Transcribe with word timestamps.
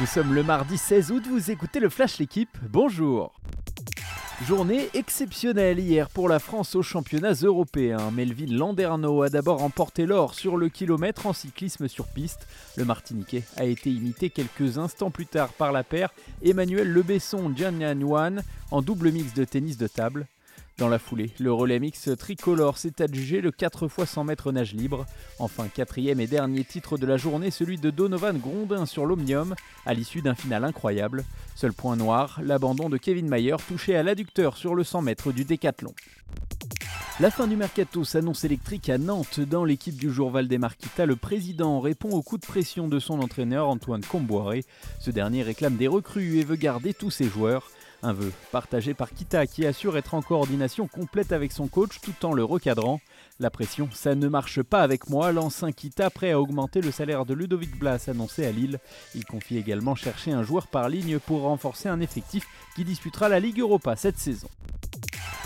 Nous 0.00 0.06
sommes 0.06 0.32
le 0.32 0.44
mardi 0.44 0.78
16 0.78 1.10
août, 1.10 1.24
vous 1.28 1.50
écoutez 1.50 1.80
le 1.80 1.88
Flash 1.88 2.18
L'équipe, 2.18 2.56
bonjour 2.70 3.34
Journée 4.46 4.88
exceptionnelle 4.94 5.80
hier 5.80 6.08
pour 6.08 6.28
la 6.28 6.38
France 6.38 6.76
aux 6.76 6.84
championnats 6.84 7.32
européens. 7.32 8.12
Melville 8.12 8.56
Landerneau 8.56 9.22
a 9.22 9.28
d'abord 9.28 9.58
remporté 9.58 10.06
l'or 10.06 10.34
sur 10.34 10.56
le 10.56 10.68
kilomètre 10.68 11.26
en 11.26 11.32
cyclisme 11.32 11.88
sur 11.88 12.06
piste. 12.06 12.46
Le 12.76 12.84
Martiniquais 12.84 13.42
a 13.56 13.64
été 13.64 13.90
imité 13.90 14.30
quelques 14.30 14.78
instants 14.78 15.10
plus 15.10 15.26
tard 15.26 15.52
par 15.52 15.72
la 15.72 15.82
paire 15.82 16.10
Emmanuel 16.44 16.92
Lebesson 16.92 17.52
Wan 18.02 18.44
en 18.70 18.82
double 18.82 19.10
mix 19.10 19.34
de 19.34 19.44
tennis 19.44 19.78
de 19.78 19.88
table. 19.88 20.28
Dans 20.78 20.88
la 20.88 21.00
foulée, 21.00 21.32
le 21.40 21.52
relais 21.52 21.80
mix 21.80 22.08
tricolore 22.16 22.78
s'est 22.78 23.02
adjugé 23.02 23.40
le 23.40 23.50
4 23.50 23.88
x 23.88 24.10
100 24.10 24.22
mètres 24.22 24.52
nage 24.52 24.74
libre. 24.74 25.06
Enfin, 25.40 25.66
quatrième 25.66 26.20
et 26.20 26.28
dernier 26.28 26.62
titre 26.62 26.96
de 26.96 27.04
la 27.04 27.16
journée, 27.16 27.50
celui 27.50 27.78
de 27.78 27.90
Donovan 27.90 28.38
Grondin 28.38 28.86
sur 28.86 29.04
l'Omnium, 29.04 29.56
à 29.86 29.94
l'issue 29.94 30.22
d'un 30.22 30.36
final 30.36 30.64
incroyable. 30.64 31.24
Seul 31.56 31.72
point 31.72 31.96
noir, 31.96 32.38
l'abandon 32.44 32.88
de 32.88 32.96
Kevin 32.96 33.28
Mayer 33.28 33.56
touché 33.66 33.96
à 33.96 34.04
l'adducteur 34.04 34.56
sur 34.56 34.76
le 34.76 34.84
100 34.84 35.02
mètres 35.02 35.32
du 35.32 35.44
décathlon. 35.44 35.92
La 37.18 37.32
fin 37.32 37.48
du 37.48 37.56
mercato 37.56 38.04
s'annonce 38.04 38.44
électrique 38.44 38.88
à 38.88 38.98
Nantes. 38.98 39.40
Dans 39.40 39.64
l'équipe 39.64 39.96
du 39.96 40.12
jour 40.12 40.30
Valdemarquita, 40.30 41.06
le 41.06 41.16
président 41.16 41.80
répond 41.80 42.10
au 42.10 42.22
coup 42.22 42.38
de 42.38 42.46
pression 42.46 42.86
de 42.86 43.00
son 43.00 43.18
entraîneur 43.18 43.68
Antoine 43.68 44.04
Comboiré. 44.04 44.64
Ce 45.00 45.10
dernier 45.10 45.42
réclame 45.42 45.74
des 45.74 45.88
recrues 45.88 46.38
et 46.38 46.44
veut 46.44 46.54
garder 46.54 46.94
tous 46.94 47.10
ses 47.10 47.28
joueurs. 47.28 47.68
Un 48.02 48.12
vœu 48.12 48.32
partagé 48.52 48.94
par 48.94 49.12
Kita 49.12 49.48
qui 49.48 49.66
assure 49.66 49.96
être 49.96 50.14
en 50.14 50.22
coordination 50.22 50.86
complète 50.86 51.32
avec 51.32 51.50
son 51.50 51.66
coach 51.66 52.00
tout 52.00 52.24
en 52.24 52.32
le 52.32 52.44
recadrant. 52.44 53.00
La 53.40 53.50
pression, 53.50 53.88
ça 53.92 54.14
ne 54.14 54.28
marche 54.28 54.62
pas 54.62 54.82
avec 54.82 55.08
moi, 55.10 55.32
lance 55.32 55.64
un 55.64 55.72
Kita 55.72 56.08
prêt 56.08 56.30
à 56.30 56.40
augmenter 56.40 56.80
le 56.80 56.92
salaire 56.92 57.24
de 57.24 57.34
Ludovic 57.34 57.76
Blas 57.76 58.04
annoncé 58.08 58.46
à 58.46 58.52
Lille. 58.52 58.78
Il 59.16 59.24
confie 59.24 59.56
également 59.56 59.96
chercher 59.96 60.30
un 60.30 60.44
joueur 60.44 60.68
par 60.68 60.88
ligne 60.88 61.18
pour 61.18 61.42
renforcer 61.42 61.88
un 61.88 62.00
effectif 62.00 62.46
qui 62.76 62.84
disputera 62.84 63.28
la 63.28 63.40
Ligue 63.40 63.58
Europa 63.58 63.96
cette 63.96 64.18
saison. 64.18 64.48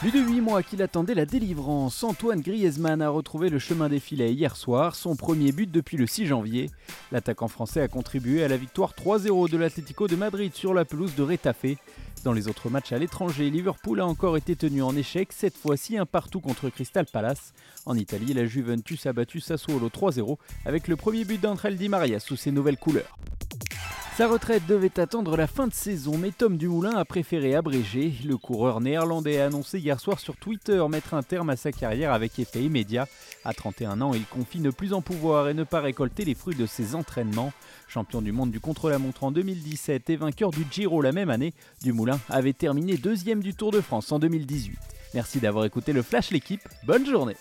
Plus 0.02 0.10
de 0.10 0.18
8 0.18 0.40
mois 0.40 0.64
qu'il 0.64 0.82
attendait 0.82 1.14
la 1.14 1.26
délivrance, 1.26 2.02
Antoine 2.02 2.40
Griezmann 2.40 3.00
a 3.02 3.08
retrouvé 3.08 3.50
le 3.50 3.60
chemin 3.60 3.88
des 3.88 4.00
filets 4.00 4.34
hier 4.34 4.56
soir, 4.56 4.96
son 4.96 5.14
premier 5.14 5.52
but 5.52 5.70
depuis 5.70 5.96
le 5.96 6.08
6 6.08 6.26
janvier. 6.26 6.70
L'attaquant 7.12 7.46
français 7.46 7.82
a 7.82 7.86
contribué 7.86 8.42
à 8.42 8.48
la 8.48 8.56
victoire 8.56 8.94
3-0 8.94 9.48
de 9.48 9.56
l'Atlético 9.56 10.08
de 10.08 10.16
Madrid 10.16 10.52
sur 10.56 10.74
la 10.74 10.84
pelouse 10.84 11.14
de 11.14 11.22
Retafe. 11.22 11.76
Dans 12.24 12.32
les 12.32 12.48
autres 12.48 12.68
matchs 12.68 12.90
à 12.90 12.98
l'étranger, 12.98 13.48
Liverpool 13.48 14.00
a 14.00 14.06
encore 14.06 14.36
été 14.36 14.56
tenu 14.56 14.82
en 14.82 14.96
échec, 14.96 15.28
cette 15.32 15.56
fois-ci 15.56 15.96
un 15.96 16.04
partout 16.04 16.40
contre 16.40 16.68
Crystal 16.68 17.06
Palace. 17.06 17.52
En 17.86 17.96
Italie, 17.96 18.34
la 18.34 18.44
Juventus 18.44 19.06
a 19.06 19.12
battu 19.12 19.38
Sassuolo 19.38 19.88
3-0 19.88 20.36
avec 20.64 20.88
le 20.88 20.96
premier 20.96 21.24
but 21.24 21.40
d'André 21.40 21.76
Di 21.76 21.88
Maria 21.88 22.18
sous 22.18 22.34
ses 22.34 22.50
nouvelles 22.50 22.76
couleurs. 22.76 23.16
Sa 24.22 24.28
retraite 24.28 24.62
devait 24.68 25.00
attendre 25.00 25.36
la 25.36 25.48
fin 25.48 25.66
de 25.66 25.74
saison, 25.74 26.16
mais 26.16 26.30
Tom 26.30 26.56
Dumoulin 26.56 26.94
a 26.94 27.04
préféré 27.04 27.56
abréger. 27.56 28.14
Le 28.24 28.36
coureur 28.36 28.80
néerlandais 28.80 29.40
a 29.40 29.46
annoncé 29.46 29.80
hier 29.80 29.98
soir 29.98 30.20
sur 30.20 30.36
Twitter 30.36 30.80
mettre 30.88 31.14
un 31.14 31.24
terme 31.24 31.50
à 31.50 31.56
sa 31.56 31.72
carrière 31.72 32.12
avec 32.12 32.38
effet 32.38 32.62
immédiat. 32.62 33.08
À 33.44 33.52
31 33.52 34.00
ans, 34.00 34.14
il 34.14 34.24
confie 34.24 34.60
ne 34.60 34.70
plus 34.70 34.92
en 34.92 35.02
pouvoir 35.02 35.48
et 35.48 35.54
ne 35.54 35.64
pas 35.64 35.80
récolter 35.80 36.24
les 36.24 36.36
fruits 36.36 36.54
de 36.54 36.66
ses 36.66 36.94
entraînements. 36.94 37.52
Champion 37.88 38.22
du 38.22 38.30
monde 38.30 38.52
du 38.52 38.60
contre-la-montre 38.60 39.24
en 39.24 39.32
2017 39.32 40.08
et 40.10 40.16
vainqueur 40.16 40.52
du 40.52 40.64
Giro 40.70 41.02
la 41.02 41.10
même 41.10 41.28
année, 41.28 41.52
Dumoulin 41.82 42.20
avait 42.28 42.52
terminé 42.52 42.98
deuxième 42.98 43.42
du 43.42 43.54
Tour 43.54 43.72
de 43.72 43.80
France 43.80 44.12
en 44.12 44.20
2018. 44.20 44.78
Merci 45.14 45.40
d'avoir 45.40 45.64
écouté 45.64 45.92
le 45.92 46.02
Flash 46.02 46.30
l'équipe, 46.30 46.62
bonne 46.86 47.04
journée 47.04 47.34